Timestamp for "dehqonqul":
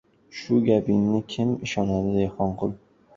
2.17-2.75